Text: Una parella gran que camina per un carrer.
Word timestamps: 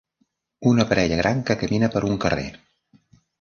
Una 0.69 0.85
parella 0.93 1.19
gran 1.19 1.43
que 1.51 1.57
camina 1.65 1.91
per 1.97 2.03
un 2.09 2.17
carrer. 2.25 2.49